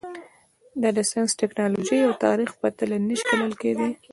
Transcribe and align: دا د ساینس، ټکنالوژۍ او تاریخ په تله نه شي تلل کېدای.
دا 0.81 0.89
د 0.97 0.99
ساینس، 1.09 1.31
ټکنالوژۍ 1.41 1.99
او 2.07 2.13
تاریخ 2.25 2.49
په 2.61 2.67
تله 2.77 2.97
نه 3.07 3.15
شي 3.19 3.25
تلل 3.29 3.53
کېدای. 3.61 3.91